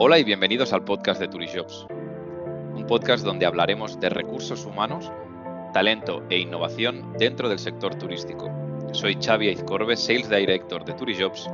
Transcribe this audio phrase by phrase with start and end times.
[0.00, 5.10] Hola y bienvenidos al podcast de Turishops, un podcast donde hablaremos de recursos humanos,
[5.72, 8.48] talento e innovación dentro del sector turístico.
[8.92, 11.50] Soy Xavi Aizcorbe, Sales Director de Turishops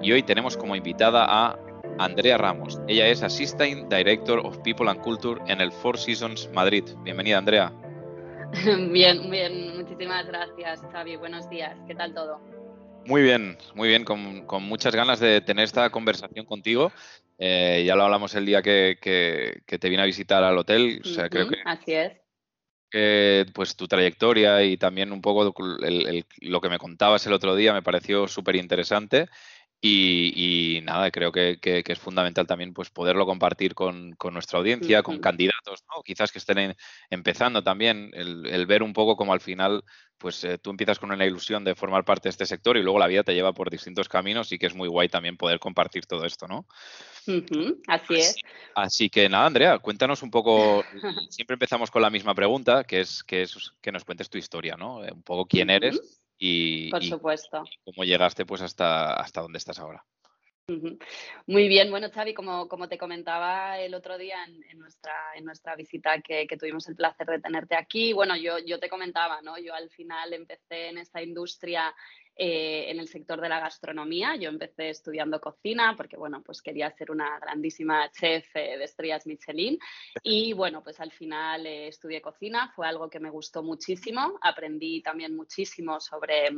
[0.00, 1.58] y hoy tenemos como invitada a
[1.98, 2.80] Andrea Ramos.
[2.88, 6.84] Ella es Assistant Director of People and Culture en el Four Seasons Madrid.
[7.02, 7.70] Bienvenida, Andrea.
[8.90, 11.16] Bien, bien, muchísimas gracias, Xavi.
[11.16, 11.76] Buenos días.
[11.86, 12.40] ¿Qué tal todo?
[13.04, 16.92] Muy bien, muy bien, con, muchas ganas de tener esta conversación contigo.
[17.44, 18.96] Eh, ya lo hablamos el día que,
[19.66, 21.00] te vine a visitar al hotel.
[21.04, 22.12] O sea, creo que, así es.
[23.52, 25.52] pues tu trayectoria y también un poco
[26.40, 29.26] lo que me contabas el otro día me pareció súper interesante
[29.84, 35.51] y, nada, creo que, es fundamental también pues poderlo compartir con, nuestra audiencia, con candidatos,
[35.66, 36.02] ¿no?
[36.02, 36.76] quizás que estén
[37.10, 39.82] empezando también, el, ver un poco como al final
[40.18, 42.98] pues eh, tú empiezas con una ilusión de formar parte de este sector y luego
[42.98, 46.06] la vida te lleva por distintos caminos y que es muy guay también poder compartir
[46.06, 46.66] todo esto, ¿no?
[47.88, 48.36] así es.
[48.74, 50.84] Así que nada, Andrea, cuéntanos un poco,
[51.30, 54.76] siempre empezamos con la misma pregunta, que es que, es, que nos cuentes tu historia,
[54.76, 55.04] ¿no?
[55.04, 57.64] Eh, un poco quién eres y, Por supuesto.
[57.84, 60.04] cómo llegaste pues hasta, hasta donde estás ahora.
[61.46, 65.74] Muy bien, bueno Xavi, como, como te comentaba el otro día en, nuestra, en nuestra
[65.74, 69.58] visita que, tuvimos el placer de tenerte aquí, bueno, yo, yo te comentaba, ¿no?
[69.58, 71.92] Yo al final empecé en esta industria
[72.34, 74.36] eh, en el sector de la gastronomía.
[74.36, 79.26] Yo empecé estudiando cocina porque, bueno, pues quería ser una grandísima chef eh, de estrellas
[79.26, 79.78] Michelin
[80.22, 85.02] y, bueno, pues al final eh, estudié cocina, fue algo que me gustó muchísimo, aprendí
[85.02, 86.50] también muchísimo sobre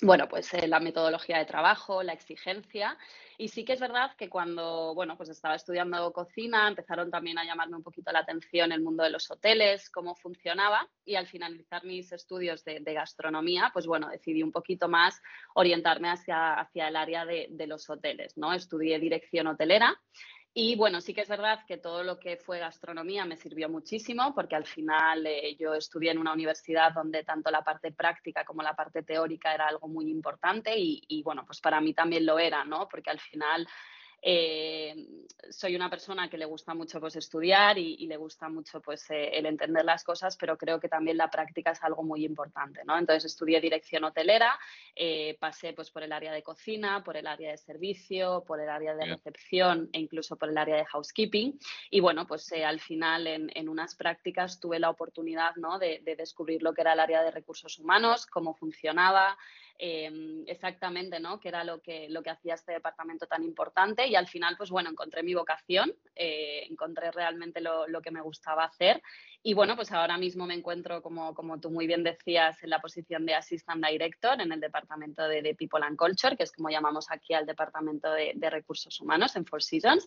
[0.00, 2.98] bueno, pues la metodología de trabajo, la exigencia.
[3.38, 7.44] Y sí que es verdad que cuando, bueno, pues estaba estudiando cocina, empezaron también a
[7.44, 10.88] llamarme un poquito la atención el mundo de los hoteles, cómo funcionaba.
[11.04, 15.20] Y al finalizar mis estudios de, gastronomía, pues bueno, decidí un poquito más
[15.54, 18.52] orientarme hacia, hacia el área de, de los hoteles, ¿no?
[18.52, 20.00] Estudié dirección hotelera
[20.56, 24.32] y bueno, sí que es verdad que todo lo que fue gastronomía me sirvió muchísimo
[24.36, 28.62] porque al final eh, yo estudié en una universidad donde tanto la parte práctica como
[28.62, 32.38] la parte teórica era algo muy importante y, y bueno, pues para mí también lo
[32.38, 32.88] era, ¿no?
[32.88, 33.66] Porque al final
[34.26, 34.94] eh,
[35.50, 39.28] soy una persona que le gusta mucho pues, estudiar y, le gusta mucho pues, eh,
[39.34, 42.80] el entender las cosas, pero creo que también la práctica es algo muy importante.
[42.86, 42.98] ¿no?
[42.98, 44.58] Entonces estudié dirección hotelera,
[44.96, 48.70] eh, pasé pues, por el área de cocina, por el área de servicio, por el
[48.70, 51.58] área de recepción e incluso por el área de housekeeping.
[51.90, 55.78] Y bueno, pues al final en, unas prácticas tuve la oportunidad ¿no?
[55.78, 59.36] de, de descubrir lo que era el área de recursos humanos, cómo funcionaba,
[59.76, 61.40] Em, exactamente, ¿no?
[61.40, 64.70] Que era lo que, lo que hacía este departamento tan importante y al final, pues
[64.70, 69.02] bueno, encontré mi vocación, eh, encontré realmente lo, que me gustaba hacer
[69.42, 72.80] y bueno, pues ahora mismo me encuentro, como, como tú muy bien decías, en la
[72.80, 77.10] posición de Assistant Director en el departamento de, People and Culture, que es como llamamos
[77.10, 80.06] aquí al departamento de, recursos humanos en Four Seasons.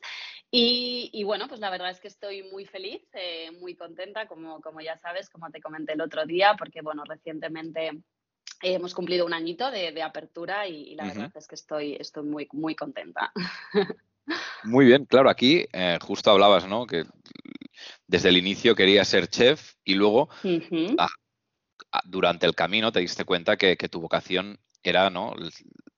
[0.49, 4.79] Y, bueno, pues la verdad es que estoy muy feliz, eh, muy contenta, como, como
[4.79, 7.91] ya sabes, como te comenté el otro día, porque bueno, recientemente
[8.61, 12.75] hemos cumplido un añito de, apertura y, la verdad es que estoy, estoy muy, muy
[12.75, 13.31] contenta.
[14.63, 16.85] Muy bien, claro, aquí eh, justo hablabas, ¿no?
[16.85, 17.05] Que
[18.07, 20.29] desde el inicio querías ser chef y luego
[22.05, 25.33] durante el camino te diste cuenta que, tu vocación era, ¿no?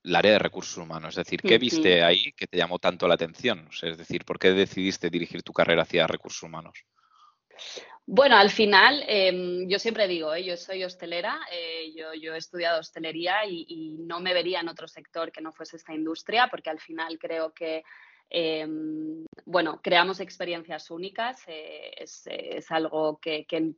[0.03, 1.17] El área de recursos humanos.
[1.17, 3.67] Es decir, ¿qué viste ahí que te llamó tanto la atención?
[3.81, 6.85] es decir, ¿por qué decidiste dirigir tu carrera hacia recursos humanos?
[8.11, 10.43] Bueno, al final, em, yo siempre digo, ¿eh?
[10.43, 15.31] yo soy hostelera, eh, yo, he estudiado hostelería y, no me vería en otro sector
[15.31, 17.83] que no fuese esta industria, porque al final creo que,
[18.27, 23.75] em, bueno, creamos experiencias únicas, eh, es, algo que, que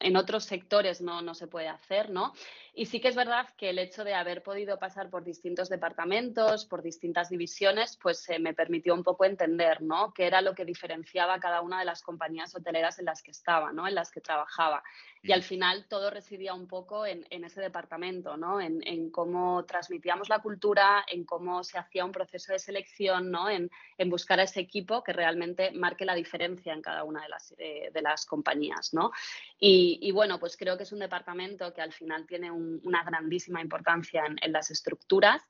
[0.00, 2.32] en otros sectores no, no se puede hacer, ¿no?
[2.74, 6.64] Y sí que es verdad que el hecho de haber podido pasar por distintos departamentos,
[6.64, 10.12] por distintas divisiones, pues eh, me permitió un poco entender, ¿no?
[10.14, 13.72] Qué era lo que diferenciaba cada una de las compañías hoteleras en las que estaba,
[13.72, 13.86] ¿no?
[13.86, 14.82] En las que trabajaba.
[15.22, 18.58] Y al final todo residía un poco en, ese departamento, ¿no?
[18.60, 23.50] En, cómo transmitíamos la cultura, en cómo se hacía un proceso de selección, ¿no?
[23.50, 23.70] En,
[24.06, 27.90] buscar a ese equipo que realmente marque la diferencia en cada una de las, eh,
[27.92, 29.12] de las compañías, ¿no?
[29.58, 34.24] Y, bueno, pues creo que es un departamento que al final tiene una grandísima importancia
[34.26, 35.42] en, las estructuras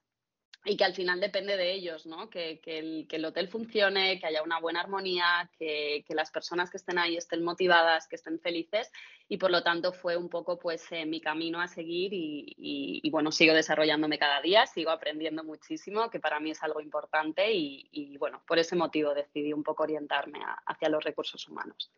[0.64, 2.28] y que al final depende de ellos, ¿no?
[2.28, 7.16] Que, el, hotel funcione, que haya una buena armonía, que, las personas que estén ahí
[7.16, 8.90] estén motivadas, que estén felices
[9.26, 13.32] y por lo tanto fue un poco pues eh, mi camino a seguir y, bueno,
[13.32, 18.42] sigo desarrollándome cada día, sigo aprendiendo muchísimo, que para mí es algo importante y, bueno,
[18.46, 21.90] por ese motivo decidí un poco orientarme hacia los recursos humanos.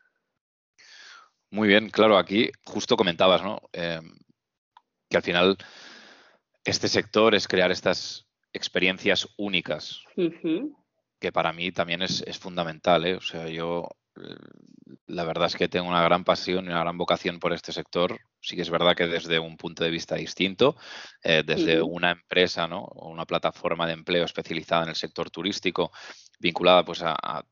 [1.51, 3.61] Muy bien, claro, aquí justo comentabas, ¿no?
[3.73, 4.15] Em,
[5.11, 5.59] que al final
[6.65, 10.03] este sector es crear estas experiencias únicas.
[11.19, 13.07] que para mí también es, fundamental.
[13.07, 13.15] ¿eh?
[13.15, 13.89] O sea, yo
[15.07, 18.19] la verdad es que tengo una gran pasión y una gran vocación por este sector.
[18.41, 20.77] Sí que es verdad que desde un punto de vista distinto,
[21.23, 22.83] eh, desde una empresa ¿no?
[22.83, 25.93] o una plataforma de empleo especializada en el sector turístico,
[26.39, 27.45] vinculada pues a,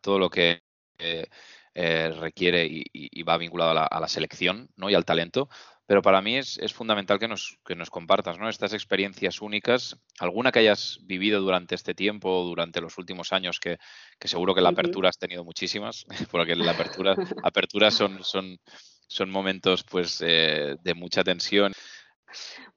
[0.00, 0.62] todo lo que
[0.98, 1.26] eh,
[1.74, 4.90] eh, requiere y, va vinculado a la, a la, selección ¿no?
[4.90, 5.48] y al talento,
[5.88, 8.50] pero para mí es, fundamental que nos, que nos compartas ¿no?
[8.50, 13.78] estas experiencias únicas, alguna que hayas vivido durante este tiempo, durante los últimos años, que,
[14.20, 18.58] seguro que la apertura has tenido muchísimas, porque la apertura, apertura son, son,
[19.06, 21.72] son momentos pues, eh, de mucha tensión.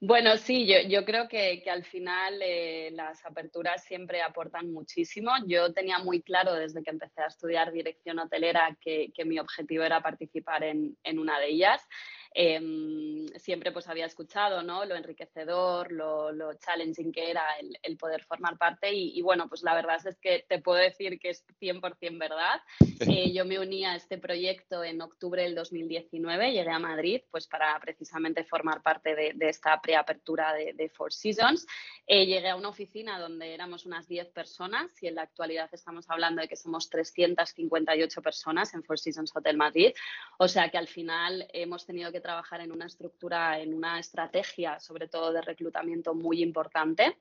[0.00, 5.32] Bueno, sí, yo, creo que, al final eh, las aperturas siempre aportan muchísimo.
[5.46, 10.00] Yo tenía muy claro desde que empecé a estudiar dirección hotelera que, mi objetivo era
[10.00, 11.86] participar en, en una de ellas.
[12.34, 14.84] Em, siempre pues había escuchado ¿no?
[14.84, 17.42] lo enriquecedor, lo, lo challenging que era
[17.82, 21.30] el, poder formar parte y, bueno, pues la verdad es que te puedo decir que
[21.30, 22.60] es 100% verdad.
[23.00, 27.46] Eh, yo me uní a este proyecto en octubre del 2019, llegué a Madrid pues
[27.46, 31.66] para precisamente formar parte de, esta preapertura de, de Four Seasons.
[32.06, 36.08] Eh, llegué a una oficina donde éramos unas 10 personas y en la actualidad estamos
[36.08, 39.92] hablando de que somos 358 personas en Four Seasons Hotel Madrid.
[40.38, 44.80] O sea que al final hemos tenido que trabajar en una estructura, en una estrategia,
[44.80, 47.18] sobre todo de reclutamiento muy importante.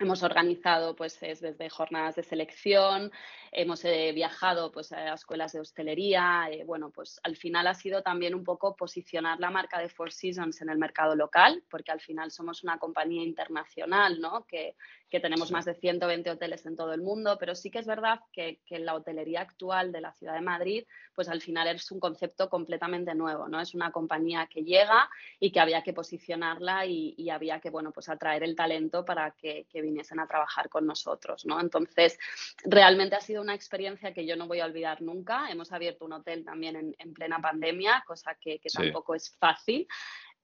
[0.00, 3.12] Hemos organizado pues desde jornadas de selección,
[3.52, 8.02] hemos eh, viajado pues a escuelas de hostelería, eh, bueno pues al final ha sido
[8.02, 12.00] también un poco posicionar la marca de Four Seasons en el mercado local, porque al
[12.00, 14.44] final somos una compañía internacional, ¿no?
[14.46, 14.74] Que,
[15.10, 18.20] que tenemos más de 120 hoteles en todo el mundo, pero sí que es verdad
[18.32, 20.84] que, que, la hotelería actual de la ciudad de Madrid,
[21.14, 23.60] pues al final es un concepto completamente nuevo, ¿no?
[23.60, 25.08] Es una compañía que llega
[25.38, 29.30] y que había que posicionarla y, y había que, bueno, pues atraer el talento para
[29.32, 31.60] que, que, viniesen a trabajar con nosotros, ¿no?
[31.60, 32.18] Entonces,
[32.64, 35.48] realmente ha sido una experiencia que yo no voy a olvidar nunca.
[35.50, 39.86] Hemos abierto un hotel también en, plena pandemia, cosa que, tampoco es fácil.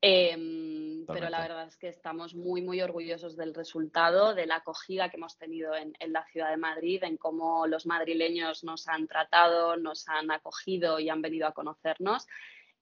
[0.02, 5.10] Em, pero la verdad es que estamos muy, muy orgullosos del resultado, de la acogida
[5.10, 9.06] que hemos tenido en, en, la ciudad de Madrid, en cómo los madrileños nos han
[9.06, 12.26] tratado, nos han acogido y han venido a conocernos.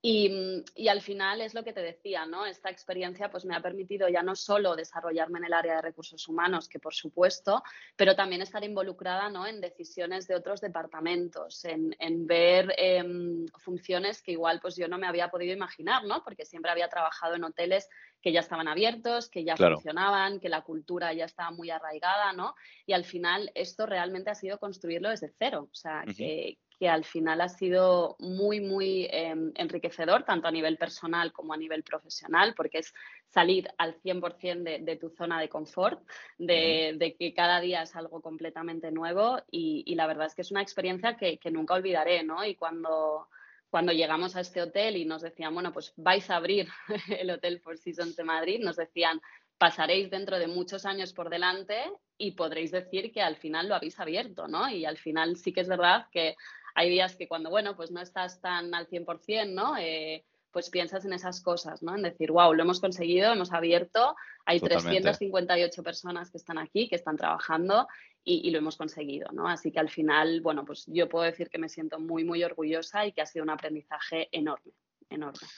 [0.01, 2.47] Y, al final es lo que te decía, ¿no?
[2.47, 6.29] Esta experiencia pues me ha permitido ya no solo desarrollarme en el área de recursos
[6.29, 7.65] humanos, que por supuesto,
[7.97, 9.45] pero también estar involucrada ¿no?
[9.45, 11.97] en decisiones de otros departamentos, en,
[12.27, 16.23] ver em, funciones que igual pues yo no me había podido imaginar, ¿no?
[16.23, 17.89] Porque siempre había trabajado en hoteles
[18.23, 22.55] que ya estaban abiertos, que ya funcionaban, que la cultura ya estaba muy arraigada, ¿no?
[22.87, 27.05] Y al final esto realmente ha sido construirlo desde cero, o sea, que, que al
[27.05, 32.55] final ha sido muy, muy em, enriquecedor, tanto a nivel personal como a nivel profesional,
[32.55, 32.95] porque es
[33.27, 36.01] salir al 100% de, de, tu zona de confort,
[36.39, 40.63] de, que cada día es algo completamente nuevo y, la verdad es que es una
[40.63, 42.45] experiencia que, nunca olvidaré, ¿no?
[42.45, 43.29] Y cuando,
[43.71, 46.69] cuando llegamos a este hotel y nos decían, bueno, pues vais a abrir
[47.19, 49.21] el Hotel Four Seasons de Madrid, nos decían,
[49.59, 51.77] pasaréis dentro de muchos años por delante
[52.17, 54.69] y podréis decir que al final lo habéis abierto, ¿no?
[54.71, 56.37] Y al final sí que es verdad que
[56.79, 59.77] hay días que cuando, bueno, pues no estás tan al 100%, ¿no?
[59.77, 61.97] Eh, pues piensas en esas cosas, ¿no?
[61.97, 64.15] En decir, wow, lo hemos conseguido, hemos abierto,
[64.47, 67.89] hay 358 personas que están aquí, que están trabajando
[68.23, 69.49] y, lo hemos conseguido, ¿no?
[69.49, 73.05] Así que al final, bueno, pues yo puedo decir que me siento muy, muy orgullosa
[73.07, 74.73] y que ha sido un aprendizaje enorme,
[75.11, 75.49] enorme.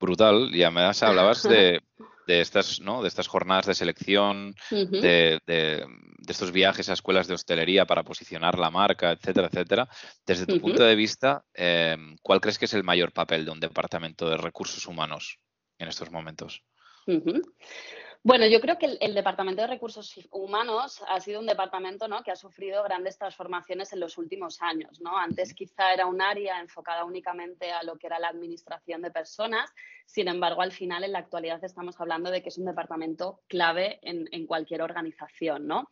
[0.00, 1.80] Brutal, y además hablabas de,
[2.30, 3.02] de estas, ¿no?
[3.02, 5.40] de estas jornadas de selección, de,
[6.28, 9.88] estos viajes a escuelas de hostelería para posicionar la marca, etcétera, etcétera.
[10.24, 13.58] Desde tu punto de vista, em, ¿cuál crees que es el mayor papel de un
[13.58, 15.40] departamento de recursos humanos
[15.78, 16.62] en estos momentos?
[18.22, 22.22] Bueno, yo creo que el, Departamento de Recursos Humanos ha sido un departamento ¿no?
[22.22, 25.00] que ha sufrido grandes transformaciones en los últimos años.
[25.00, 25.16] ¿no?
[25.16, 29.72] Antes quizá era un área enfocada únicamente a lo que era la administración de personas,
[30.04, 34.00] sin embargo, al final en la actualidad estamos hablando de que es un departamento clave
[34.02, 35.66] en, en cualquier organización.
[35.66, 35.88] ¿no?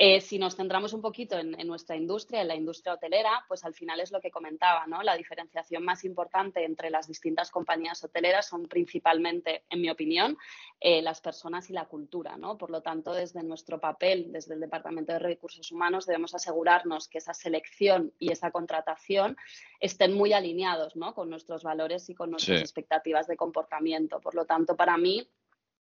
[0.00, 3.74] Eh, si nos centramos un poquito en, nuestra industria, en la industria hotelera, pues al
[3.74, 5.02] final es lo que comentaba, ¿no?
[5.02, 10.38] La diferenciación más importante entre las distintas compañías hoteleras son principalmente, en mi opinión,
[10.78, 12.56] eh, las personas y la cultura, ¿no?
[12.56, 17.18] Por lo tanto, desde nuestro papel, desde el Departamento de Recursos Humanos, debemos asegurarnos que
[17.18, 19.36] esa selección y esa contratación
[19.80, 21.12] estén muy alineados, ¿no?
[21.12, 24.20] Con nuestros valores y con nuestras expectativas de comportamiento.
[24.20, 25.28] Por lo tanto, para mí,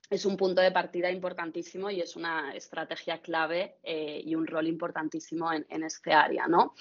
[0.10, 4.68] es un punto de partida importantísimo y es una estrategia clave eh, y un rol
[4.68, 6.74] importantísimo en, este área, ¿no?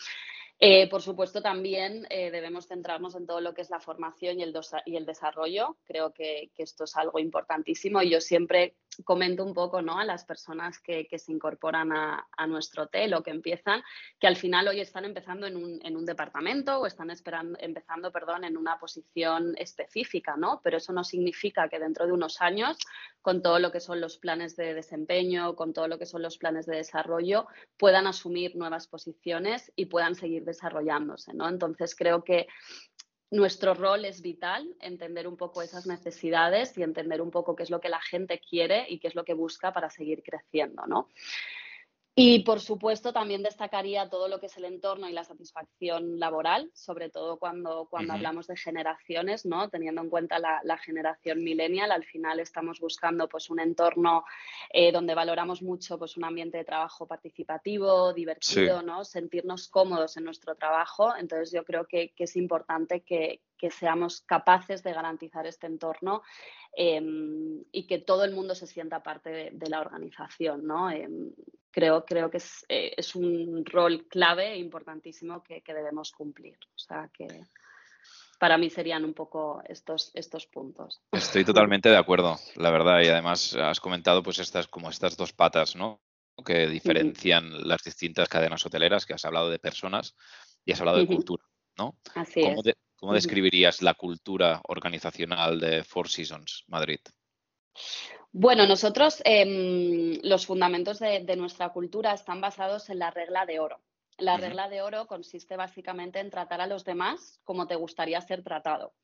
[0.61, 4.45] Eh, por supuesto, también eh, debemos centrarnos en todo lo que es la formación y
[4.45, 4.54] el,
[4.87, 5.76] y el desarrollo.
[5.85, 9.99] Creo que, esto es algo importantísimo y yo siempre comento un poco ¿no?
[9.99, 13.83] a las personas que, se incorporan a, nuestro hotel o que empiezan,
[14.21, 18.57] que al final hoy están empezando en un, departamento o están esperando, empezando perdón, en
[18.57, 20.61] una posición específica, ¿no?
[20.62, 22.78] pero eso no significa que dentro de unos años,
[23.25, 26.37] con todo lo que son los planes de desempeño, con todo lo que son los
[26.37, 27.47] planes de desarrollo,
[27.78, 31.49] puedan asumir nuevas posiciones y puedan seguir desarrollándose, ¿no?
[31.49, 32.49] Entonces creo que
[33.31, 37.71] nuestro rol es vital, entender un poco esas necesidades y entender un poco qué es
[37.71, 41.09] lo que la gente quiere y qué es lo que busca para seguir creciendo, ¿no?
[42.16, 46.71] Y por supuesto también destacaría todo lo que es el entorno y la satisfacción laboral,
[46.73, 49.68] sobre todo cuando, cuando hablamos de generaciones, ¿no?
[49.68, 54.25] Teniendo en cuenta la, generación millennial, al final estamos buscando pues un entorno
[54.73, 59.04] eh, donde valoramos mucho pues un ambiente de trabajo participativo, divertido, ¿no?
[59.04, 61.16] Sentirnos cómodos en nuestro trabajo.
[61.16, 66.23] Entonces yo creo que, es importante que, seamos capaces de garantizar este entorno
[66.76, 70.90] em, y que todo el mundo se sienta parte de, la organización, ¿no?
[70.90, 71.32] Em,
[71.70, 76.58] creo, creo que es, eh, es un rol clave e importantísimo que, que, debemos cumplir.
[76.75, 77.26] O sea que
[78.38, 81.00] para mí serían un poco estos, estos puntos.
[81.12, 83.00] Estoy totalmente de acuerdo, la verdad.
[83.02, 86.02] Y además has comentado pues estas, como estas dos patas, ¿no?
[86.44, 90.14] Que diferencian las distintas cadenas hoteleras, que has hablado de personas
[90.64, 91.44] y has hablado de cultura,
[91.78, 91.96] ¿no?
[92.14, 92.62] Así ¿Cómo,
[93.04, 97.00] ¿Cómo describirías la cultura organizacional de Four Seasons Madrid?
[98.32, 103.82] Bueno, nosotros em, los fundamentos de, nuestra cultura están basados en la regla de oro.
[104.16, 108.42] La regla de oro consiste básicamente en tratar a los demás como te gustaría ser
[108.42, 108.94] tratado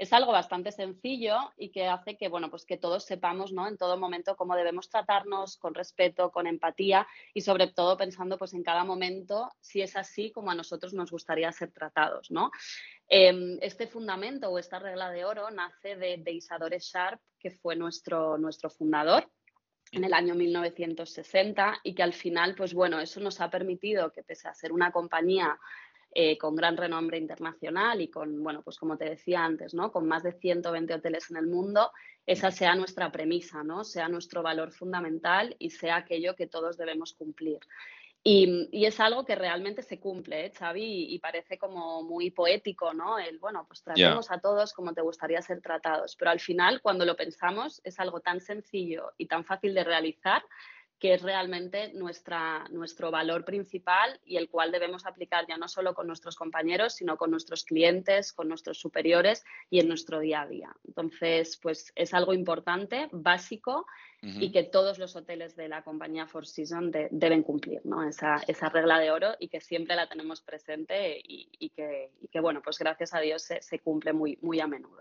[0.00, 3.68] es algo bastante sencillo y que hace que, bueno, pues que todos sepamos, ¿no?
[3.68, 8.54] En todo momento cómo debemos tratarnos con respeto, con empatía y sobre todo pensando, pues
[8.54, 12.50] en cada momento si es así como a nosotros nos gustaría ser tratados, ¿no?
[13.08, 17.76] Em, este fundamento o esta regla de oro nace de, de Isadore Sharp, que fue
[17.76, 19.30] nuestro, nuestro fundador
[19.92, 24.22] en el año 1960 y que al final, pues bueno, eso nos ha permitido que
[24.22, 25.58] pese a ser una compañía
[26.12, 29.92] eh, con gran renombre internacional y con, bueno, pues como te decía antes, ¿no?
[29.92, 31.92] Con más de 120 hoteles en el mundo,
[32.26, 33.84] esa sea nuestra premisa, ¿no?
[33.84, 37.60] Sea nuestro valor fundamental y sea aquello que todos debemos cumplir.
[38.22, 41.14] Y, es algo que realmente se cumple, ¿eh, Xavi?
[41.14, 43.18] Y, parece como muy poético, ¿no?
[43.18, 46.16] El, bueno, pues tratemos a todos como te gustaría ser tratados.
[46.16, 50.42] Pero al final, cuando lo pensamos, es algo tan sencillo y tan fácil de realizar
[51.00, 55.94] que es realmente nuestra, nuestro valor principal y el cual debemos aplicar ya no solo
[55.94, 60.46] con nuestros compañeros, sino con nuestros clientes, con nuestros superiores y en nuestro día a
[60.46, 60.76] día.
[60.86, 63.86] Entonces, pues es algo importante, básico
[64.22, 68.06] y que todos los hoteles de la compañía Four Seasons deben cumplir, ¿no?
[68.06, 72.60] Esa, esa, regla de oro y que siempre la tenemos presente y, que, que, bueno,
[72.62, 75.00] pues gracias a Dios se, se cumple muy, muy a menudo.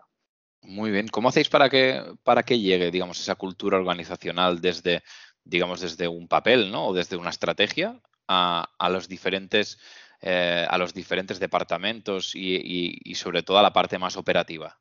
[0.62, 1.08] Muy bien.
[1.08, 5.04] ¿Cómo hacéis para que, para que llegue, digamos, esa cultura organizacional desde
[5.44, 6.88] digamos, desde un papel, ¿no?
[6.88, 9.80] O desde una estrategia a, los diferentes
[10.22, 14.80] eh, a los diferentes departamentos y, sobre todo a la parte más operativa.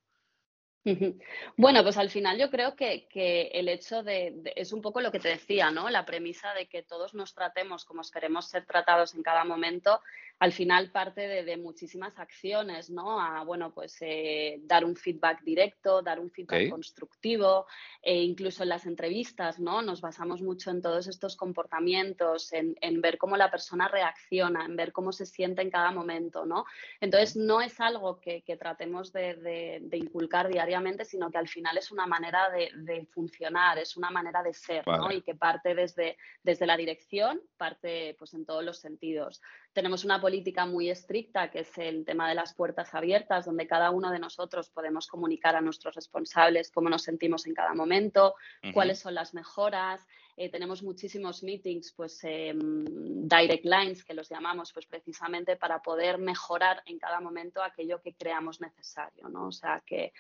[1.57, 3.07] Bueno, pues al final yo creo que,
[3.53, 5.91] el hecho de, es un poco lo que te decía, ¿no?
[5.91, 10.01] La premisa de que todos nos tratemos como queremos ser tratados en cada momento
[10.39, 13.21] al final parte de, muchísimas acciones, ¿no?
[13.21, 17.67] A, bueno, pues eh, dar un feedback directo, dar un feedback constructivo,
[18.01, 19.83] e incluso en las entrevistas, ¿no?
[19.83, 24.93] Nos basamos mucho en todos estos comportamientos, en, ver cómo la persona reacciona, en ver
[24.93, 26.65] cómo se siente en cada momento, ¿no?
[27.01, 32.07] Entonces, no es algo que, tratemos de, inculcar diariamente, sino que al final es una
[32.07, 35.11] manera de, funcionar, es una manera de ser, ¿no?
[35.11, 39.41] Y que parte desde, desde la dirección, parte pues en todos los sentidos.
[39.73, 43.91] Tenemos una política muy estricta, que es el tema de las puertas abiertas, donde cada
[43.91, 48.35] uno de nosotros podemos comunicar a nuestros responsables cómo nos sentimos en cada momento,
[48.73, 50.07] cuáles son las mejoras.
[50.41, 52.85] Eh, tenemos muchísimos meetings, pues em,
[53.27, 58.15] direct lines, que los llamamos, pues precisamente para poder mejorar en cada momento aquello que
[58.15, 59.49] creamos necesario, ¿no?
[59.49, 60.13] O sea, que,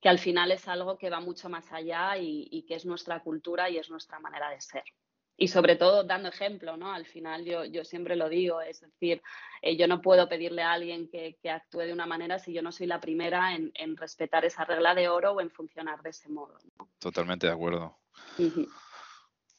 [0.00, 3.68] que al final es algo que va mucho más allá y que es nuestra cultura
[3.68, 4.84] y es nuestra manera de ser
[5.36, 6.92] y sobre todo dando ejemplo, ¿no?
[6.92, 9.22] Al final yo, yo siempre lo digo, es decir,
[9.60, 12.72] eh, yo no puedo pedirle a alguien que, actúe de una manera si yo no
[12.72, 16.58] soy la primera en, respetar esa regla de oro o en funcionar de ese modo.
[16.98, 17.96] Totalmente de acuerdo.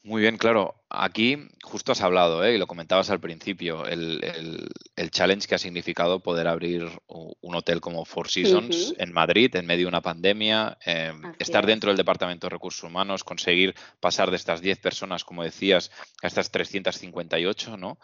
[0.08, 0.74] Muy bien, claro.
[0.90, 2.56] Aquí justo has hablado, ¿eh?
[2.56, 4.72] y lo comentabas al principio, el,
[5.12, 9.84] challenge que ha significado poder abrir un hotel como Four Seasons en Madrid en medio
[9.84, 14.62] de una pandemia, em, estar dentro del Departamento de Recursos Humanos, conseguir pasar de estas
[14.62, 15.92] 10 personas, como decías,
[16.24, 18.00] a estas 358, ¿no?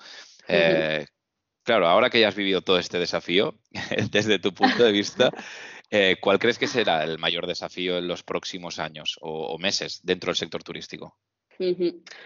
[0.49, 1.05] Eh,
[1.63, 3.57] claro, ahora que ya has vivido todo este desafío,
[4.11, 5.31] desde tu punto de vista,
[5.89, 10.31] eh, ¿cuál crees que será el mayor desafío en los próximos años o, meses dentro
[10.31, 11.17] del sector turístico?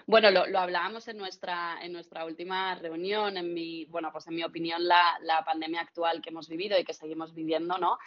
[0.05, 4.43] Bueno, lo, hablábamos en nuestra, en nuestra última reunión, en mi, bueno, pues en mi
[4.43, 7.97] opinión, la, la pandemia actual que hemos vivido y que seguimos viviendo, ¿no?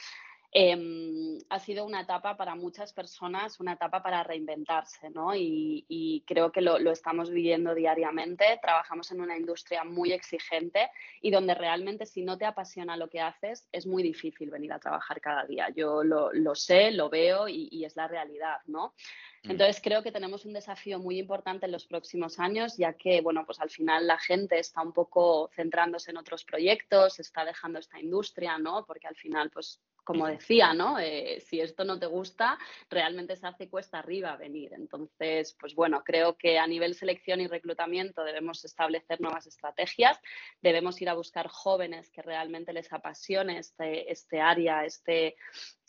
[0.52, 5.32] Em, ha sido una etapa para muchas personas, una etapa para reinventarse, ¿no?
[5.32, 8.58] Y, creo que lo, estamos viviendo diariamente.
[8.60, 10.90] Trabajamos en una industria muy exigente
[11.22, 14.80] y donde realmente si no te apasiona lo que haces, es muy difícil venir a
[14.80, 15.68] trabajar cada día.
[15.70, 18.94] Yo lo, sé, lo veo y, y, es la realidad, ¿no?
[19.44, 19.52] Mm.
[19.52, 23.44] Entonces creo que tenemos un desafío muy importante en los próximos años, ya que, bueno,
[23.46, 28.00] pues al final la gente está un poco centrándose en otros proyectos, está dejando esta
[28.00, 28.84] industria, ¿no?
[28.84, 30.98] Porque al final, pues como decía, ¿no?
[30.98, 34.72] Eh, si esto no te gusta, realmente se hace cuesta arriba venir.
[34.74, 40.18] Entonces, pues bueno, creo que a nivel selección y reclutamiento debemos establecer nuevas estrategias,
[40.60, 45.36] debemos ir a buscar jóvenes que realmente les apasione este, este área, este,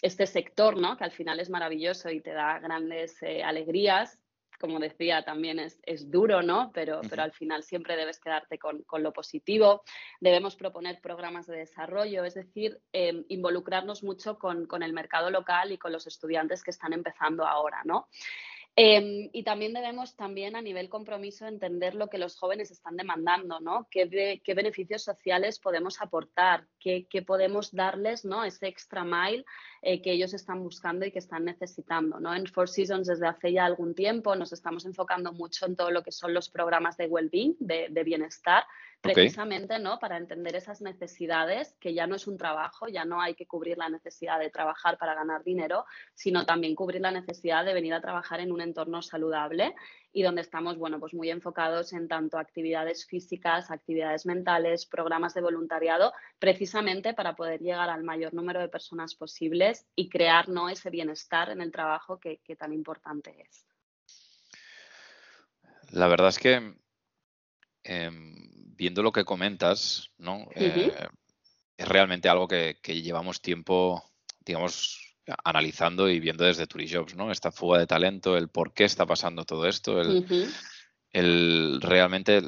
[0.03, 0.97] este sector, ¿no?
[0.97, 4.19] Que al final es maravilloso y te da grandes eh, alegrías
[4.62, 6.72] como decía, también es, duro, ¿no?
[6.72, 9.82] Pero, pero al final siempre debes quedarte con, lo positivo.
[10.20, 15.72] Debemos proponer programas de desarrollo, es decir, em, involucrarnos mucho con, con, el mercado local
[15.72, 18.08] y con los estudiantes que están empezando ahora, ¿no?
[18.77, 23.59] Em, y también debemos también a nivel compromiso entender lo que los jóvenes están demandando,
[23.59, 23.87] ¿no?
[23.91, 24.05] ¿Qué,
[24.55, 26.67] beneficios sociales podemos aportar?
[26.79, 28.45] ¿Qué, ¿Qué, podemos darles, ¿no?
[28.45, 29.43] Ese extra mile
[29.81, 32.33] eh, que ellos están buscando y que están necesitando, ¿no?
[32.33, 36.01] En Four Seasons desde hace ya algún tiempo nos estamos enfocando mucho en todo lo
[36.01, 38.63] que son los programas de well-being, de bienestar,
[39.01, 40.00] precisamente ¿no?
[40.00, 43.77] para entender esas necesidades, que ya no es un trabajo, ya no hay que cubrir
[43.77, 48.01] la necesidad de trabajar para ganar dinero, sino también cubrir la necesidad de venir a
[48.01, 49.75] trabajar en un entorno saludable
[50.13, 55.41] y donde estamos bueno, pues muy enfocados en tanto actividades físicas, actividades mentales, programas de
[55.41, 60.70] voluntariado, precisamente para poder llegar al mayor número de personas posibles y crear ¿no?
[60.70, 63.65] ese bienestar en el trabajo que, que tan importante es.
[65.91, 66.75] La verdad es que
[67.84, 68.40] em,
[68.82, 70.48] viendo lo que comentas, ¿no?
[70.56, 70.91] Eh,
[71.78, 74.04] es realmente algo que, llevamos tiempo,
[74.44, 74.98] digamos,
[75.44, 77.32] analizando y viendo desde Turijobs, ¿no?
[77.32, 82.41] Esta fuga de talento, el por qué está pasando todo esto, el, realmente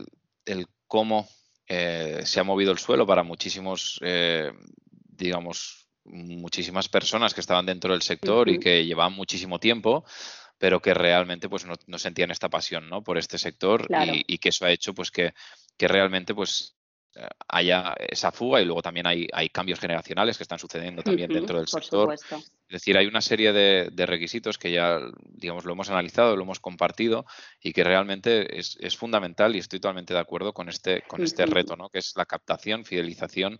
[0.45, 1.29] el, cómo
[1.67, 7.93] eh, se ha movido el suelo para muchísimos, eh, digamos, muchísimas personas que estaban dentro
[7.93, 10.03] del sector y que llevaban muchísimo tiempo
[10.63, 13.03] pero que realmente pues no, sentían esta pasión ¿no?
[13.03, 13.85] por este sector
[14.25, 15.33] y, que eso ha hecho pues que,
[15.79, 16.75] realmente pues
[17.15, 21.31] eh, haya esa fuga y luego también hay, hay cambios generacionales que están sucediendo también
[21.31, 22.13] dentro del sector.
[22.13, 26.59] Es decir, hay una serie de, requisitos que ya, digamos, lo hemos analizado, lo hemos
[26.59, 27.25] compartido
[27.61, 31.75] y que realmente es, fundamental y estoy totalmente de acuerdo con este, con este reto,
[31.75, 31.89] ¿no?
[31.89, 33.59] Que es la captación, fidelización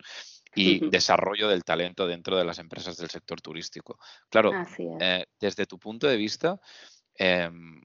[0.55, 3.99] y desarrollo del talento dentro de las empresas del sector turístico.
[4.29, 4.51] Claro,
[4.99, 6.59] eh, desde tu punto de vista,
[7.15, 7.81] Em,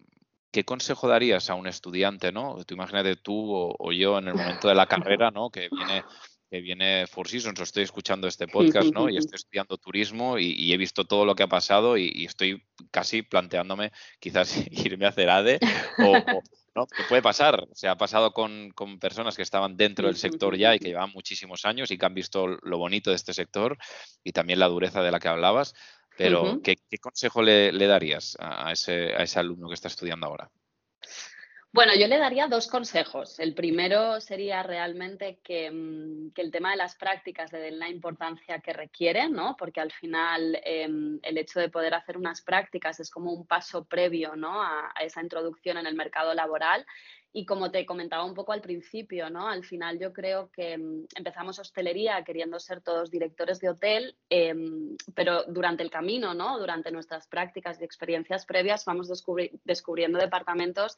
[0.58, 2.56] ¿qué consejo darías a un estudiante, no?
[2.64, 5.50] Tú imagínate tú o, yo en el momento de la carrera, ¿no?
[5.50, 6.02] Que viene
[6.50, 9.08] que viene Four Seasons, o estoy escuchando este podcast, ¿no?
[9.08, 13.22] Y estoy estudiando turismo y, he visto todo lo que ha pasado y, estoy casi
[13.22, 15.60] planteándome quizás irme a hacer ADE
[15.98, 16.42] o,
[16.74, 16.86] ¿no?
[16.86, 17.68] ¿Qué puede pasar?
[17.74, 21.12] Se ha pasado con, con, personas que estaban dentro del sector ya y que llevaban
[21.12, 23.78] muchísimos años y que han visto lo bonito de este sector
[24.24, 25.74] y también la dureza de la que hablabas.
[26.18, 30.50] Pero, ¿qué, consejo le, darías a ese, a ese alumno que está estudiando ahora?
[31.70, 33.38] Bueno, yo le daría dos consejos.
[33.38, 38.58] El primero sería realmente que, mm, el tema de las prácticas le den la importancia
[38.60, 39.54] que requieren, ¿no?
[39.56, 43.84] Porque al final em, el hecho de poder hacer unas prácticas es como un paso
[43.84, 44.62] previo, ¿no?
[44.62, 46.84] a, esa introducción en el mercado laboral
[47.32, 49.48] y como te comentaba un poco al principio, ¿no?
[49.48, 54.96] Al final yo creo que mm, empezamos hostelería queriendo ser todos directores de hotel, em,
[55.14, 56.58] pero durante el camino, ¿no?
[56.58, 59.08] Durante nuestras prácticas y experiencias previas vamos
[59.64, 60.96] descubriendo departamentos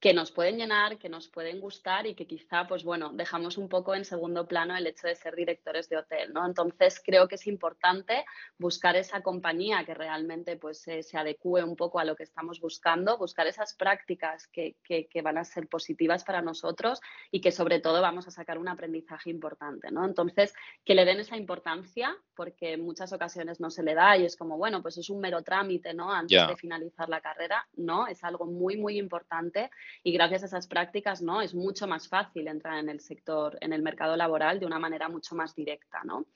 [0.00, 3.68] que nos pueden llenar, que nos pueden gustar y que quizá, pues bueno, dejamos un
[3.68, 6.46] poco en segundo plano el hecho de ser directores de hotel, ¿no?
[6.46, 8.24] Entonces creo que es importante
[8.56, 13.18] buscar esa compañía que realmente pues se adecue un poco a lo que estamos buscando,
[13.18, 18.00] buscar esas prácticas que, que, van a ser positivas para nosotros y que sobre todo
[18.00, 20.06] vamos a sacar un aprendizaje importante, ¿no?
[20.06, 24.24] Entonces, que le den esa importancia porque en muchas ocasiones no se le da y
[24.24, 26.10] es como, bueno, pues es un mero trámite, ¿no?
[26.10, 29.70] Antes de finalizar la carrera, no, es algo muy, muy importante
[30.02, 33.72] y gracias a esas prácticas no es mucho más fácil entrar en el sector, en
[33.72, 36.26] el mercado laboral de una manera mucho más directa, ¿no?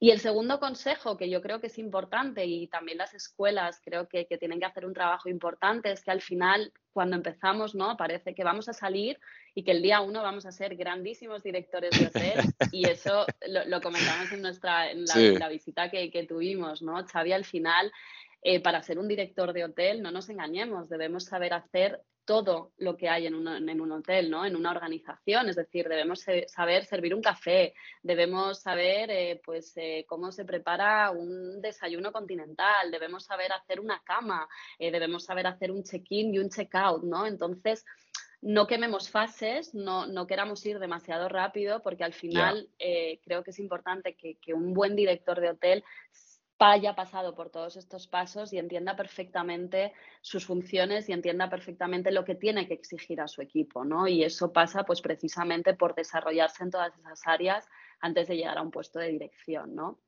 [0.00, 4.06] Y el segundo consejo que yo creo que es importante y también las escuelas creo
[4.06, 7.96] que, tienen que hacer un trabajo importante es que al final cuando empezamos, ¿no?
[7.96, 9.18] Parece que vamos a salir
[9.56, 12.40] y que el día uno vamos a ser grandísimos directores de hotel
[12.72, 13.26] y eso
[13.66, 17.04] lo, comentamos en nuestra en la, visita que, que, tuvimos, ¿no?
[17.04, 17.90] Xavi al final
[18.42, 22.94] eh, para ser un director de hotel, no nos engañemos, debemos saber hacer todo lo
[22.94, 24.44] que hay en un, en un, hotel, ¿no?
[24.44, 30.04] En una organización, es decir, debemos saber servir un café, debemos saber, eh, pues, eh,
[30.06, 34.46] cómo se prepara un desayuno continental, debemos saber hacer una cama,
[34.78, 37.24] debemos saber hacer un check-in y un check-out, ¿no?
[37.24, 37.86] Entonces,
[38.42, 42.68] no quememos fases, no, no, queramos ir demasiado rápido, porque al final
[43.24, 45.82] creo que es importante que, que, un buen director de hotel
[46.60, 52.24] haya pasado por todos estos pasos y entienda perfectamente sus funciones y entienda perfectamente lo
[52.24, 54.06] que tiene que exigir a su equipo, ¿no?
[54.08, 57.68] Y eso pasa pues precisamente por desarrollarse en todas esas áreas
[58.00, 59.98] antes de llegar a un puesto de dirección, ¿no?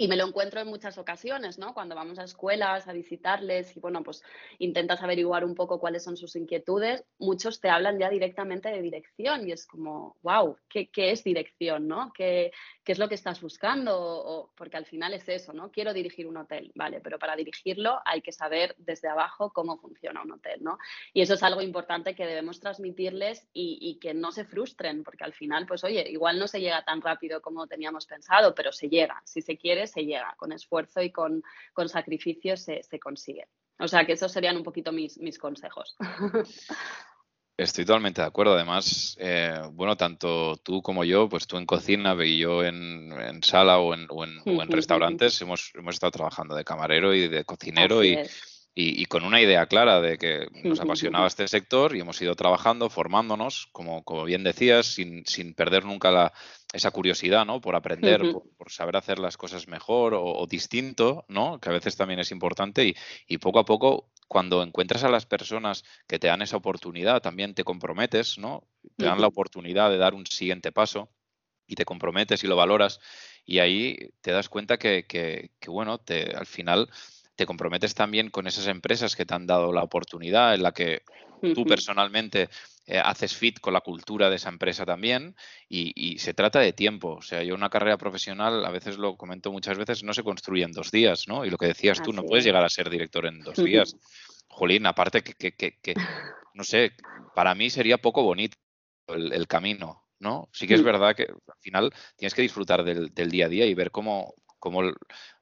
[0.00, 1.74] Y me lo encuentro en muchas ocasiones, ¿no?
[1.74, 4.22] Cuando vamos a escuelas a visitarles y, bueno, pues
[4.60, 9.48] intentas averiguar un poco cuáles son sus inquietudes, muchos te hablan ya directamente de dirección
[9.48, 12.12] y es como, wow, ¿qué, es dirección, no?
[12.14, 12.52] ¿Qué,
[12.84, 14.52] ¿Qué, es lo que estás buscando?
[14.56, 15.72] Porque al final es eso, ¿no?
[15.72, 20.22] Quiero dirigir un hotel, vale, pero para dirigirlo hay que saber desde abajo cómo funciona
[20.22, 20.78] un hotel, ¿no?
[21.12, 25.24] Y eso es algo importante que debemos transmitirles y, y que no se frustren, porque
[25.24, 28.88] al final, pues oye, igual no se llega tan rápido como teníamos pensado, pero se
[28.88, 29.20] llega.
[29.24, 33.48] Si se quiere, se llega, con esfuerzo y con, con sacrificio se, consigue.
[33.78, 35.96] O sea que esos serían un poquito mis, mis consejos.
[37.56, 38.54] Estoy totalmente de acuerdo.
[38.54, 43.80] Además, eh, bueno, tanto tú como yo, pues tú en cocina y yo en, sala
[43.80, 48.16] o en, o en, restaurantes, hemos, hemos, estado trabajando de camarero y de cocinero y,
[48.80, 52.88] y, con una idea clara de que nos apasionaba este sector y hemos ido trabajando,
[52.88, 56.32] formándonos, como, como bien decías, sin, sin perder nunca la,
[56.72, 57.60] esa curiosidad, ¿no?
[57.60, 58.22] Por aprender,
[58.56, 61.58] por, saber hacer las cosas mejor o, distinto, ¿no?
[61.58, 62.94] Que a veces también es importante y,
[63.26, 67.54] y, poco a poco, cuando encuentras a las personas que te dan esa oportunidad, también
[67.54, 68.62] te comprometes, ¿no?
[68.96, 71.10] Te dan la oportunidad de dar un siguiente paso
[71.66, 73.00] y te comprometes y lo valoras
[73.44, 76.88] y ahí te das cuenta que, que, que bueno, te, al final
[77.38, 81.02] te comprometes también con esas empresas que te han dado la oportunidad, en la que
[81.54, 82.48] tú personalmente
[82.84, 85.36] eh, haces fit con la cultura de esa empresa también
[85.68, 87.10] y, se trata de tiempo.
[87.10, 90.64] O sea, yo una carrera profesional, a veces lo comento muchas veces, no se construye
[90.64, 91.44] en dos días, ¿no?
[91.44, 93.94] Y lo que decías tú, no puedes llegar a ser director en dos días.
[94.48, 95.94] Jolín, aparte que, que,
[96.54, 96.90] no sé,
[97.36, 98.56] para mí sería poco bonito
[99.06, 100.48] el, camino, ¿no?
[100.52, 100.84] Sí que es mm.
[100.84, 104.34] verdad que al final tienes que disfrutar del, del, día a día y ver cómo,
[104.58, 104.82] como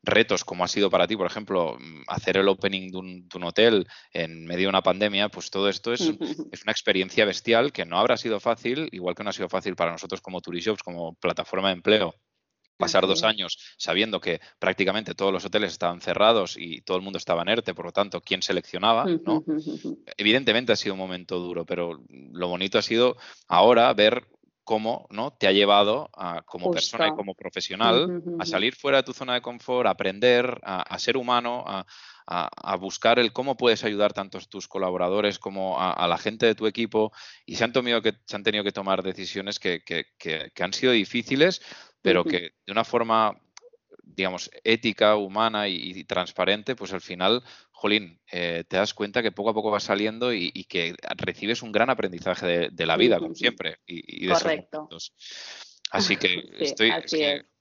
[0.03, 3.87] retos como ha sido para ti, por ejemplo, mm, hacer el opening de un, hotel
[4.13, 6.01] en medio de una pandemia, pues todo esto es,
[6.53, 9.77] es, una experiencia bestial que no habrá sido fácil, igual que no ha sido fácil
[9.77, 12.15] para nosotros como Turishops, como plataforma de empleo,
[12.77, 17.19] pasar dos años sabiendo que prácticamente todos los hoteles estaban cerrados y todo el mundo
[17.19, 19.05] estaba en ERTE, por lo tanto, ¿quién seleccionaba?
[19.25, 19.45] ¿no?
[20.17, 23.17] Evidentemente ha sido un momento duro, pero lo bonito ha sido
[23.49, 24.27] ahora ver
[24.67, 25.31] cómo ¿no?
[25.31, 29.35] te ha llevado a, como persona y como profesional a salir fuera de tu zona
[29.35, 34.41] de confort, a aprender, a, ser humano, a, buscar el cómo puedes ayudar tanto a
[34.41, 37.13] tus colaboradores como a, la gente de tu equipo
[37.47, 39.83] y se han, tenido que, se han tenido que tomar decisiones que,
[40.59, 41.63] han sido difíciles,
[42.03, 43.41] pero que de una forma
[44.07, 49.51] digamos, ética, humana y, transparente, pues al final, jolín, eh, te das cuenta que poco
[49.51, 53.79] a poco va saliendo y, que recibes un gran aprendizaje de, la vida, como siempre,
[53.85, 54.88] y, de Correcto.
[55.90, 56.92] Así que estoy,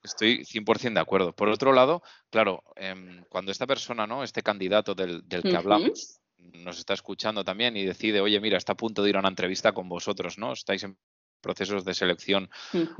[0.03, 1.35] estoy 100% de acuerdo.
[1.35, 4.23] Por otro lado, claro, em, cuando esta persona, ¿no?
[4.23, 8.77] este candidato del, que hablamos, nos está escuchando también y decide, oye, mira, está a
[8.77, 10.53] punto de ir a una entrevista con vosotros, ¿no?
[10.53, 10.97] Estáis en
[11.45, 12.49] procesos de selección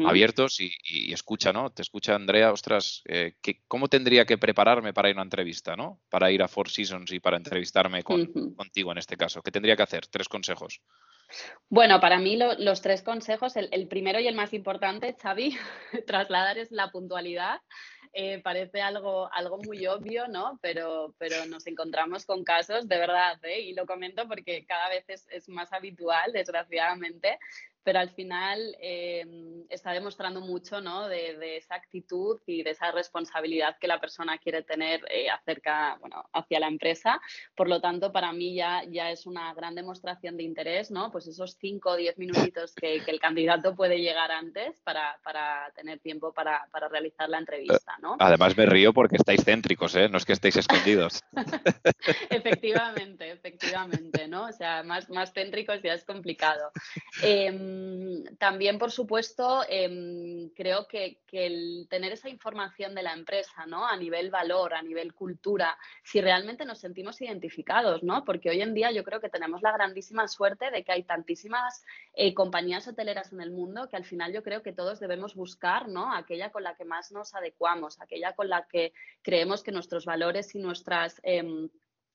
[0.05, 0.71] abiertos y,
[1.11, 1.71] escucha, ¿no?
[1.71, 3.33] Te escucha Andrea, ostras, eh,
[3.67, 5.99] ¿cómo tendría que prepararme para ir a una entrevista, ¿no?
[6.09, 9.41] Para ir a Four Seasons y para entrevistarme contigo en este caso.
[9.41, 10.05] ¿Qué tendría que hacer?
[10.05, 10.79] Tres consejos.
[11.69, 15.57] Bueno, para mí los tres consejos, el, primero y el más importante, Xavi,
[16.07, 17.59] trasladar es la puntualidad.
[18.13, 20.57] Eh, parece algo, algo muy obvio, ¿no?
[20.61, 23.59] Pero, pero nos encontramos con casos de verdad, ¿eh?
[23.59, 27.37] y lo comento porque cada vez es, es más habitual, desgraciadamente,
[27.85, 31.07] pero al final em, está demostrando mucho ¿no?
[31.07, 36.27] de, esa actitud y de esa responsabilidad que la persona quiere tener eh, acerca, bueno,
[36.33, 37.21] hacia la empresa.
[37.55, 41.11] Por lo tanto, para mí ya, ya es una gran demostración de interés, ¿no?
[41.11, 45.99] Pues esos 5 o 10 minutitos que, el candidato puede llegar antes para, para tener
[45.99, 48.15] tiempo para, para, realizar la entrevista, ¿no?
[48.19, 50.09] Además me río porque estáis céntricos, ¿eh?
[50.09, 51.21] No es que estéis escondidos.
[52.31, 54.45] efectivamente, efectivamente, ¿no?
[54.45, 56.71] O sea, más, más céntricos ya es complicado.
[57.21, 57.74] Em,
[58.37, 63.85] también, por supuesto, em, creo que, el tener esa información de la empresa, ¿no?
[63.85, 68.23] A nivel valor, a nivel cultura, si realmente nos sentimos identificados, ¿no?
[68.23, 71.83] Porque hoy en día yo creo que tenemos la grandísima suerte de que hay tantísimas
[72.13, 75.89] eh, compañías hoteleras en el mundo que al final yo creo que todos debemos buscar,
[75.89, 76.13] ¿no?
[76.13, 80.55] Aquella con la que más nos adecuamos, aquella con la que creemos que nuestros valores
[80.55, 81.69] y nuestras em,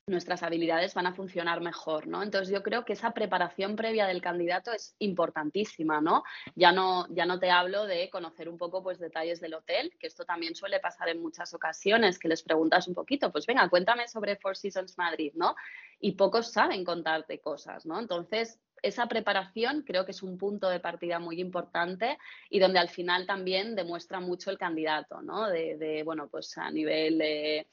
[0.07, 2.23] nuestras habilidades van a funcionar mejor, ¿no?
[2.23, 6.25] Entonces yo creo que esa preparación previa del candidato es importantísima, ¿no?
[6.55, 10.07] Ya no, ya no te hablo de conocer un poco pues detalles del hotel, que
[10.07, 14.09] esto también suele pasar en muchas ocasiones, que les preguntas un poquito, pues venga, cuéntame
[14.09, 15.55] sobre Four Seasons Madrid, ¿no?
[16.01, 18.01] Y pocos saben contarte cosas, ¿no?
[18.01, 22.89] Entonces, esa preparación creo que es un punto de partida muy importante y donde al
[22.89, 25.49] final también demuestra mucho el candidato, ¿no?
[25.49, 27.67] De, bueno, pues a nivel...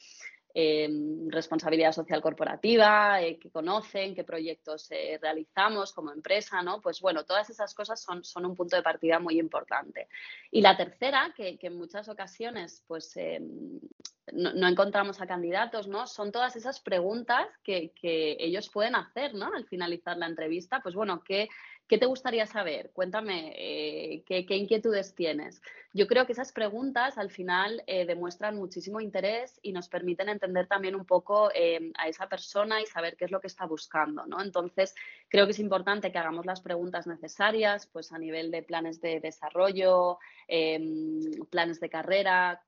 [0.60, 6.82] Em, responsabilidad social corporativa, eh, que conocen, qué proyectos eh, realizamos como empresa, ¿no?
[6.82, 10.08] Pues bueno, todas esas cosas son, son un punto de partida muy importante.
[10.50, 13.80] Y la tercera, que, en muchas ocasiones pues em,
[14.34, 16.08] no, encontramos a candidatos, ¿no?
[16.08, 19.54] Son todas esas preguntas que, que ellos pueden hacer, ¿no?
[19.54, 21.50] Al finalizar la entrevista, pues bueno, ¿qué,
[21.88, 22.92] ¿Qué te gustaría saber?
[22.92, 25.62] Cuéntame, eh, ¿qué, inquietudes tienes?
[25.94, 30.68] Yo creo que esas preguntas al final eh, demuestran muchísimo interés y nos permiten entender
[30.68, 34.26] también un poco em, a esa persona y saber qué es lo que está buscando,
[34.26, 34.42] ¿no?
[34.42, 34.96] Entonces,
[35.30, 39.22] creo que es importante que hagamos las preguntas necesarias, pues a nivel de planes de
[39.22, 40.20] desarrollo,
[40.50, 42.62] em, planes de carrera,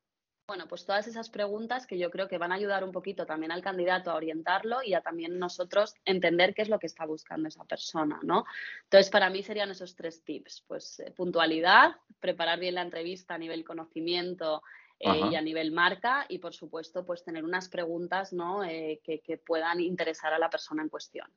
[0.50, 3.52] bueno, pues todas esas preguntas que yo creo que van a ayudar un poquito también
[3.52, 7.48] al candidato a orientarlo y a también nosotros entender qué es lo que está buscando
[7.48, 8.46] esa persona, ¿no?
[8.86, 13.38] Entonces, para mí serían esos tres tips, pues eh, puntualidad, preparar bien la entrevista a
[13.38, 14.64] nivel conocimiento
[14.98, 18.64] eh, y a nivel marca y, por supuesto, pues tener unas preguntas, ¿no?
[18.64, 21.32] Eh, que, puedan interesar a la persona en cuestión.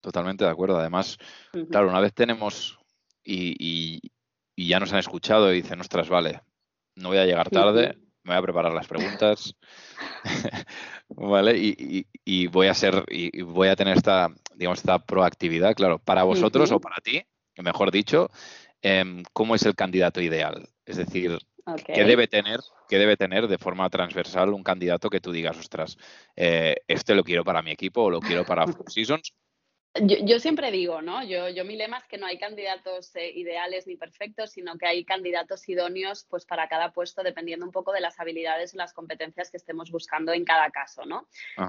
[0.00, 0.78] Totalmente de acuerdo.
[0.78, 1.16] Además,
[1.70, 2.76] claro, una vez tenemos
[3.22, 4.00] y,
[4.56, 6.40] ya nos han escuchado y dicen, ostras, vale,
[6.96, 9.54] no voy a llegar tarde, me voy a preparar las preguntas,
[11.08, 11.56] ¿vale?
[11.58, 16.70] Y, voy a ser, y voy a tener esta, digamos, esta proactividad, claro, para vosotros
[16.70, 17.22] o para ti,
[17.56, 18.30] mejor dicho,
[18.80, 20.68] em, ¿cómo es el candidato ideal?
[20.86, 21.38] Es decir,
[21.86, 25.96] ¿qué debe tener, qué debe tener de forma transversal un candidato que tú digas, ostras,
[26.36, 29.32] eh, este lo quiero para mi equipo o lo quiero para Four Seasons
[30.00, 31.22] yo, siempre digo, ¿no?
[31.22, 34.86] Yo, yo mi lema es que no hay candidatos eh, ideales ni perfectos, sino que
[34.86, 38.94] hay candidatos idóneos pues, para cada puesto, dependiendo un poco de las habilidades o las
[38.94, 41.26] competencias que estemos buscando en cada caso, ¿no?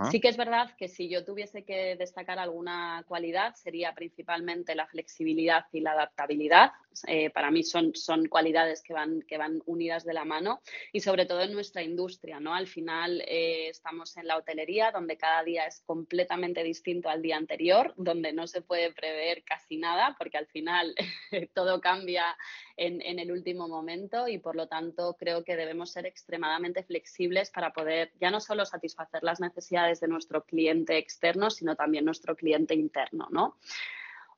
[0.09, 4.87] Sí que es verdad que si yo tuviese que destacar alguna cualidad, sería principalmente la
[4.87, 6.71] flexibilidad y la adaptabilidad.
[7.07, 11.01] Eh, para mí son, son cualidades que van, que van unidas de la mano y
[11.01, 12.53] sobre todo en nuestra industria, ¿no?
[12.53, 17.37] Al final eh, estamos en la hotelería, donde cada día es completamente distinto al día
[17.37, 20.95] anterior, donde no se puede prever casi nada, porque al final
[21.53, 22.35] todo cambia
[22.77, 27.71] en, el último momento y por lo tanto creo que debemos ser extremadamente flexibles para
[27.71, 32.73] poder ya no solo satisfacer las necesidades de nuestro cliente externo, sino también nuestro cliente
[32.73, 33.57] interno, ¿no?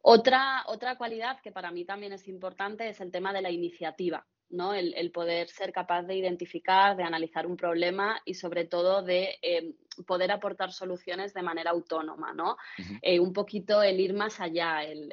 [0.07, 4.23] Otra, otra cualidad que para mí también es importante es el tema de la iniciativa.
[4.51, 4.75] ¿no?
[4.75, 9.73] El, poder ser capaz de identificar, de analizar un problema y sobre todo de eh,
[10.05, 12.55] poder aportar soluciones de manera autónoma, ¿no?
[13.01, 15.11] Eh, un poquito el ir más allá, el,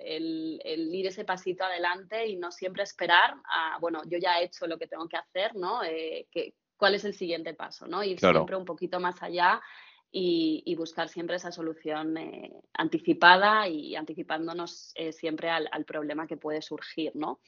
[0.93, 4.77] ir ese pasito adelante y no siempre esperar a, bueno, yo ya he hecho lo
[4.77, 5.83] que tengo que hacer, ¿no?
[5.83, 6.29] Eh,
[6.77, 8.05] ¿Cuál es el siguiente paso, ¿no?
[8.05, 9.63] Ir siempre un poquito más allá
[10.13, 12.17] y, buscar siempre esa solución
[12.75, 17.41] anticipada y anticipándonos siempre al, al, problema que puede surgir, ¿no?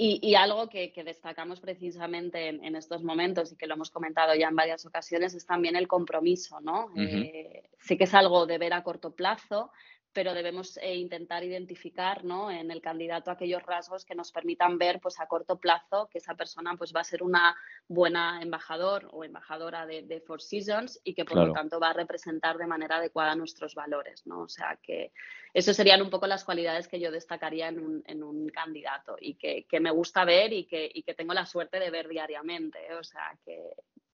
[0.00, 4.54] Y, algo que, destacamos precisamente en, estos momentos y que lo hemos comentado ya en
[4.54, 6.92] varias ocasiones es también el compromiso, ¿no?
[6.96, 9.72] Eh, sí que es algo de ver a corto plazo,
[10.18, 12.50] pero debemos eh, intentar identificar ¿no?
[12.50, 16.34] en el candidato aquellos rasgos que nos permitan ver pues, a corto plazo que esa
[16.34, 17.54] persona pues, va a ser una
[17.86, 22.58] buena embajador o embajadora de, Four Seasons y que por lo tanto va a representar
[22.58, 24.26] de manera adecuada nuestros valores.
[24.26, 24.40] ¿no?
[24.40, 25.12] O sea que
[25.54, 29.34] eso serían un poco las cualidades que yo destacaría en un, en un candidato y
[29.34, 32.80] que, que, me gusta ver y que, y que, tengo la suerte de ver diariamente.
[32.90, 32.94] ¿eh?
[32.96, 33.70] O sea que,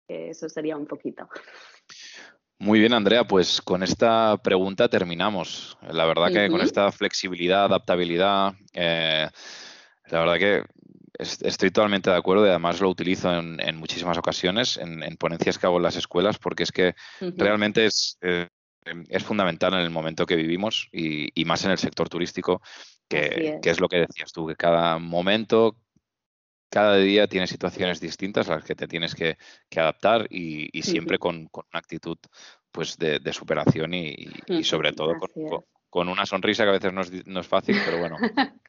[0.07, 1.31] que eso sería un poquito.
[2.59, 5.77] Muy bien, Andrea, pues con esta pregunta terminamos.
[5.91, 9.29] La verdad que con esta flexibilidad, adaptabilidad, eh,
[10.07, 10.63] la verdad que
[11.19, 15.77] estoy totalmente de acuerdo y además lo utilizo en, muchísimas ocasiones en, ponencias que hago
[15.77, 18.49] en las escuelas porque es que realmente es, eh,
[19.09, 22.63] es fundamental en el momento que vivimos y, más en el sector turístico,
[23.09, 23.81] que que es.
[23.81, 25.77] lo que decías tú, que cada momento,
[26.75, 29.39] cada día tienes situaciones distintas a las que te tienes que,
[29.77, 32.19] adaptar y, siempre con, una actitud
[32.73, 34.17] pues de, superación y,
[34.65, 35.15] sobre todo
[35.89, 36.93] con, una sonrisa que a veces
[37.27, 38.17] no es, fácil, pero bueno.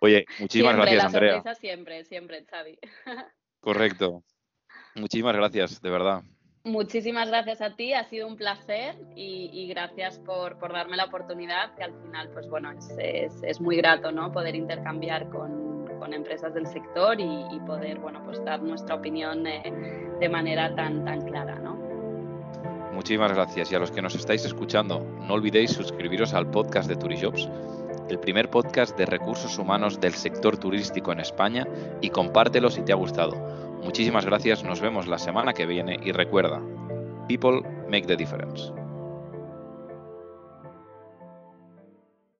[0.00, 1.54] Oye, muchísimas gracias, la Andrea.
[1.56, 2.78] Siempre, siempre, Xavi.
[3.60, 4.22] Correcto.
[4.94, 6.22] Muchísimas gracias, de verdad.
[6.62, 11.82] Muchísimas gracias a ti, ha sido un placer y, gracias por, darme la oportunidad, que
[11.82, 14.30] al final, pues bueno, es, muy grato, ¿no?
[14.30, 15.65] Poder intercambiar con,
[16.12, 19.72] empresas del sector y, poder, bueno, pues dar nuestra opinión eh,
[20.20, 21.76] de manera tan, tan clara, ¿no?
[22.92, 26.96] Muchísimas gracias y a los que nos estáis escuchando, no olvidéis suscribiros al podcast de
[26.96, 27.48] Turijobs,
[28.08, 31.66] el primer podcast de recursos humanos del sector turístico en España
[32.00, 33.36] y compártelo si te ha gustado.
[33.82, 36.62] Muchísimas gracias, nos vemos la semana que viene y recuerda,
[37.28, 38.72] people make the difference.